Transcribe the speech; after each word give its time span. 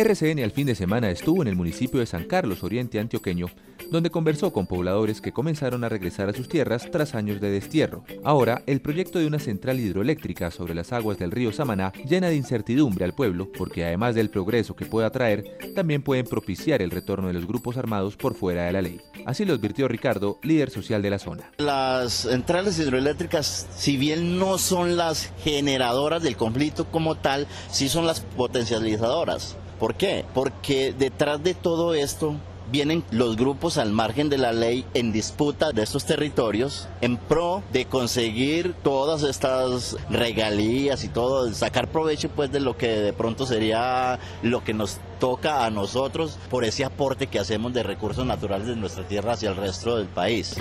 RCN 0.00 0.42
al 0.42 0.50
fin 0.50 0.66
de 0.66 0.74
semana 0.74 1.10
estuvo 1.10 1.42
en 1.42 1.48
el 1.48 1.56
municipio 1.56 2.00
de 2.00 2.06
San 2.06 2.24
Carlos, 2.24 2.64
Oriente 2.64 2.98
Antioqueño, 2.98 3.48
donde 3.90 4.08
conversó 4.08 4.50
con 4.50 4.66
pobladores 4.66 5.20
que 5.20 5.32
comenzaron 5.32 5.84
a 5.84 5.90
regresar 5.90 6.30
a 6.30 6.32
sus 6.32 6.48
tierras 6.48 6.90
tras 6.90 7.14
años 7.14 7.38
de 7.38 7.50
destierro. 7.50 8.02
Ahora, 8.24 8.62
el 8.66 8.80
proyecto 8.80 9.18
de 9.18 9.26
una 9.26 9.38
central 9.38 9.78
hidroeléctrica 9.78 10.50
sobre 10.50 10.74
las 10.74 10.94
aguas 10.94 11.18
del 11.18 11.30
río 11.30 11.52
Samaná 11.52 11.92
llena 12.08 12.28
de 12.28 12.36
incertidumbre 12.36 13.04
al 13.04 13.12
pueblo, 13.12 13.52
porque 13.52 13.84
además 13.84 14.14
del 14.14 14.30
progreso 14.30 14.74
que 14.74 14.86
pueda 14.86 15.10
traer, 15.10 15.58
también 15.74 16.00
pueden 16.00 16.24
propiciar 16.24 16.80
el 16.80 16.90
retorno 16.90 17.26
de 17.26 17.34
los 17.34 17.46
grupos 17.46 17.76
armados 17.76 18.16
por 18.16 18.34
fuera 18.34 18.64
de 18.64 18.72
la 18.72 18.80
ley. 18.80 19.02
Así 19.26 19.44
lo 19.44 19.52
advirtió 19.52 19.86
Ricardo, 19.86 20.38
líder 20.42 20.70
social 20.70 21.02
de 21.02 21.10
la 21.10 21.18
zona. 21.18 21.50
Las 21.58 22.12
centrales 22.12 22.78
hidroeléctricas, 22.78 23.66
si 23.76 23.98
bien 23.98 24.38
no 24.38 24.56
son 24.56 24.96
las 24.96 25.30
generadoras 25.44 26.22
del 26.22 26.38
conflicto 26.38 26.86
como 26.86 27.16
tal, 27.16 27.46
sí 27.70 27.90
son 27.90 28.06
las 28.06 28.20
potencializadoras. 28.20 29.58
¿Por 29.80 29.94
qué? 29.94 30.26
Porque 30.34 30.92
detrás 30.92 31.42
de 31.42 31.54
todo 31.54 31.94
esto 31.94 32.36
vienen 32.70 33.02
los 33.10 33.36
grupos 33.36 33.78
al 33.78 33.92
margen 33.92 34.28
de 34.28 34.36
la 34.36 34.52
ley 34.52 34.84
en 34.92 35.10
disputa 35.10 35.72
de 35.72 35.82
estos 35.82 36.04
territorios 36.04 36.86
en 37.00 37.16
pro 37.16 37.62
de 37.72 37.86
conseguir 37.86 38.74
todas 38.82 39.22
estas 39.22 39.96
regalías 40.10 41.02
y 41.02 41.08
todo, 41.08 41.52
sacar 41.54 41.88
provecho 41.88 42.28
pues 42.28 42.52
de 42.52 42.60
lo 42.60 42.76
que 42.76 42.88
de 42.88 43.12
pronto 43.14 43.46
sería 43.46 44.18
lo 44.42 44.62
que 44.62 44.74
nos 44.74 44.98
toca 45.18 45.64
a 45.64 45.70
nosotros 45.70 46.38
por 46.50 46.64
ese 46.64 46.84
aporte 46.84 47.28
que 47.28 47.38
hacemos 47.38 47.72
de 47.72 47.82
recursos 47.82 48.26
naturales 48.26 48.68
de 48.68 48.76
nuestra 48.76 49.08
tierra 49.08 49.32
hacia 49.32 49.48
el 49.48 49.56
resto 49.56 49.96
del 49.96 50.08
país. 50.08 50.56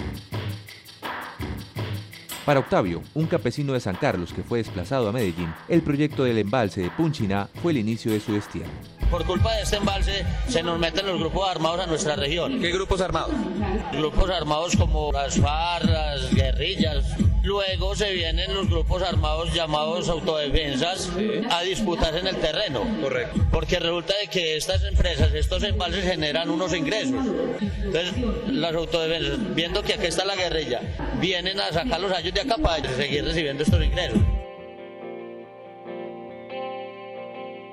Para 2.45 2.61
Octavio, 2.61 3.03
un 3.13 3.27
campesino 3.27 3.73
de 3.73 3.81
San 3.81 3.95
Carlos 3.97 4.33
que 4.33 4.43
fue 4.43 4.59
desplazado 4.59 5.09
a 5.09 5.11
Medellín, 5.11 5.53
el 5.67 5.81
proyecto 5.81 6.23
del 6.23 6.37
embalse 6.37 6.81
de 6.81 6.89
Punchiná 6.89 7.49
fue 7.61 7.73
el 7.73 7.79
inicio 7.79 8.11
de 8.11 8.21
su 8.21 8.33
destierro. 8.33 8.71
Por 9.09 9.25
culpa 9.25 9.55
de 9.55 9.63
este 9.63 9.77
embalse 9.77 10.25
se 10.47 10.63
nos 10.63 10.79
meten 10.79 11.05
los 11.05 11.19
grupos 11.19 11.49
armados 11.49 11.81
a 11.81 11.87
nuestra 11.87 12.15
región. 12.15 12.59
¿Qué 12.59 12.71
grupos 12.71 13.01
armados? 13.01 13.31
Grupos 13.93 14.29
armados 14.29 14.75
como 14.75 15.11
las 15.11 15.39
FARC, 15.39 15.89
las 15.89 16.33
guerrillas, 16.33 17.05
Luego 17.43 17.95
se 17.95 18.11
vienen 18.11 18.53
los 18.53 18.69
grupos 18.69 19.01
armados 19.01 19.53
llamados 19.53 20.09
autodefensas 20.09 21.09
a 21.49 21.61
disputarse 21.61 22.19
en 22.19 22.27
el 22.27 22.35
terreno. 22.35 22.85
Correcto. 23.01 23.39
Porque 23.51 23.79
resulta 23.79 24.13
de 24.21 24.27
que 24.27 24.57
estas 24.57 24.83
empresas, 24.83 25.33
estos 25.33 25.63
embalses 25.63 26.03
generan 26.03 26.49
unos 26.49 26.73
ingresos. 26.73 27.25
Entonces, 27.59 28.13
las 28.47 28.75
autodefensas, 28.75 29.55
viendo 29.55 29.81
que 29.81 29.93
aquí 29.93 30.07
está 30.07 30.25
la 30.25 30.35
guerrilla, 30.35 30.81
vienen 31.19 31.59
a 31.59 31.71
sacar 31.71 31.99
los 31.99 32.11
años 32.11 32.33
de 32.33 32.41
acá 32.41 32.57
para 32.57 32.87
seguir 32.95 33.23
recibiendo 33.23 33.63
estos 33.63 33.83
ingresos. 33.83 34.19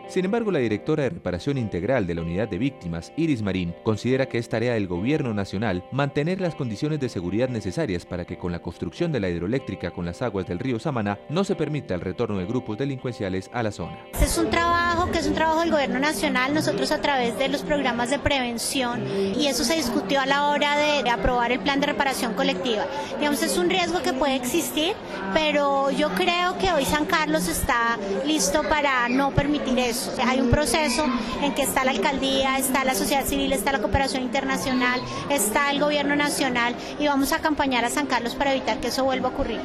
Sin 0.09 0.25
embargo, 0.25 0.53
la 0.53 0.61
directora 0.61 1.03
de 1.03 1.11
reparación 1.11 1.59
integral 1.59 2.07
de 2.07 2.15
la 2.15 2.23
unidad 2.23 2.49
de 2.49 2.59
víctimas, 2.59 3.12
Iris 3.17 3.43
Marín, 3.43 3.75
considera 3.83 4.27
que 4.27 4.39
es 4.39 4.49
tarea 4.49 4.75
del 4.75 4.87
gobierno 4.87 5.35
nacional 5.35 5.85
mantener 5.91 6.41
las 6.41 6.55
condiciones 6.55 7.01
de 7.01 7.09
seguridad 7.09 7.49
necesarias 7.49 8.07
para 8.07 8.25
que 8.25 8.39
con 8.39 8.53
la 8.53 8.62
construcción 8.62 9.11
de 9.11 9.21
la 9.21 9.29
hidroeléctrica 9.29 9.91
con 9.91 10.07
las 10.07 10.23
aguas 10.23 10.47
del 10.47 10.61
río 10.61 10.79
Samaná 10.79 11.19
no 11.29 11.43
se 11.43 11.57
permita 11.57 11.95
el 11.95 12.01
retorno 12.01 12.39
de 12.39 12.47
grupos 12.47 12.79
delincuenciales 12.79 13.51
a 13.53 13.62
la 13.65 13.73
zona. 13.73 13.99
Este 14.12 14.27
es 14.27 14.39
un 14.39 14.49
trabajo 14.49 15.11
que 15.11 15.19
es 15.19 15.27
un 15.27 15.34
trabajo 15.34 15.61
del 15.61 15.73
gobierno 15.73 15.99
nacional, 15.99 16.55
nosotros 16.55 16.93
a 16.93 17.01
través 17.01 17.37
de 17.39 17.49
los 17.49 17.62
programas 17.62 18.11
de 18.11 18.19
prevención 18.19 19.05
y 19.37 19.49
eso 19.49 19.65
se 19.65 19.75
discutió 19.75 20.21
a 20.21 20.27
la 20.27 20.49
hora 20.49 20.77
de, 20.77 21.11
aprobar 21.11 21.51
el 21.53 21.61
plan 21.61 21.81
de 21.81 21.87
reparación 21.87 22.34
colectiva. 22.34 22.84
Digamos, 23.19 23.43
es 23.43 23.57
un 23.57 23.71
riesgo 23.71 24.03
que 24.03 24.12
puede 24.12 24.37
existir, 24.37 24.95
pero 25.33 25.91
yo 25.91 26.11
creo 26.11 26.59
que 26.59 26.73
hoy 26.73 26.84
San 26.84 27.07
Carlos 27.07 27.49
está 27.49 27.99
listo 28.25 28.62
para 28.69 29.09
no 29.09 29.31
permitir 29.33 29.79
eso. 29.79 30.06
Hay 30.25 30.41
un 30.41 30.51
proceso 30.51 31.05
en 31.43 31.55
que 31.55 31.62
está 31.62 31.85
la 31.85 31.91
alcaldía, 31.91 32.59
está 32.59 32.85
la 32.85 32.95
sociedad 32.95 33.25
civil, 33.25 33.53
está 33.53 33.73
la 33.73 33.81
cooperación 33.81 34.23
internacional, 34.23 35.01
está 35.31 35.71
el 35.71 35.81
gobierno 35.81 36.17
nacional 36.17 36.75
y 36.99 37.07
vamos 37.07 37.33
a 37.33 37.37
acompañar 37.37 37.85
a 37.85 37.91
San 37.91 38.06
Carlos 38.06 38.34
para 38.34 38.53
evitar 38.53 38.81
que 38.81 38.89
eso 38.89 39.05
vuelva 39.05 39.28
a 39.28 39.33
ocurrir. 39.33 39.61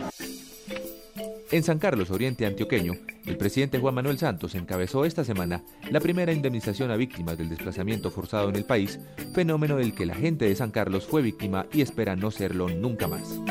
En 1.52 1.64
San 1.64 1.80
Carlos, 1.80 2.12
Oriente 2.12 2.46
Antioqueño, 2.46 2.94
el 3.26 3.36
presidente 3.36 3.78
Juan 3.78 3.94
Manuel 3.94 4.18
Santos 4.18 4.56
encabezó 4.56 5.04
esta 5.04 5.26
semana 5.26 5.62
la 5.90 6.00
primera 6.00 6.32
indemnización 6.32 6.92
a 6.92 6.96
víctimas 6.96 7.38
del 7.38 7.50
desplazamiento 7.50 8.10
forzado 8.10 8.48
en 8.48 8.56
el 8.56 8.64
país, 8.64 9.00
fenómeno 9.34 9.76
del 9.76 9.94
que 9.94 10.06
la 10.06 10.16
gente 10.16 10.46
de 10.46 10.56
San 10.56 10.72
Carlos 10.72 11.06
fue 11.06 11.22
víctima 11.22 11.66
y 11.74 11.82
espera 11.82 12.16
no 12.16 12.32
serlo 12.32 12.70
nunca 12.70 13.10
más. 13.10 13.42